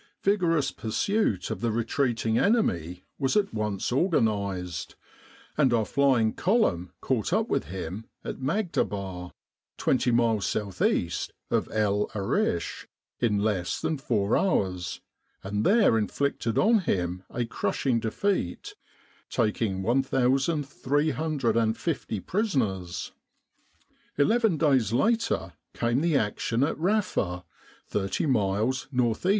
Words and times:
Vigorous 0.23 0.71
pursuit 0.71 1.51
of 1.51 1.61
the 1.61 1.69
retreating 1.71 2.39
enemy 2.39 3.05
was 3.19 3.37
at 3.37 3.53
once 3.53 3.91
organised, 3.91 4.95
and 5.59 5.71
our 5.71 5.85
flying 5.85 6.33
column 6.33 6.91
caught 7.01 7.31
up 7.31 7.49
with 7.49 7.65
him 7.65 8.07
at 8.23 8.39
Maghdaba, 8.41 9.29
twenty 9.77 10.09
miles 10.09 10.55
S.E. 10.55 11.11
of 11.51 11.69
El 11.71 12.09
Arish, 12.15 12.87
in 13.19 13.43
less 13.43 13.79
than 13.79 13.99
four 13.99 14.35
hours, 14.35 15.01
and 15.43 15.63
there 15.63 15.99
inflicted 15.99 16.57
on 16.57 16.79
him 16.79 17.21
a 17.29 17.45
crushing 17.45 17.99
defeat, 17.99 18.73
taking 19.29 19.83
1,350 19.83 22.19
prisoners. 22.21 23.11
Eleven 24.17 24.57
days 24.57 24.91
later 24.93 25.53
came 25.75 26.01
the 26.01 26.17
action 26.17 26.63
at 26.63 26.75
Rafa, 26.79 27.45
thirty 27.85 28.25
miles 28.25 28.87
N.E. 28.91 29.13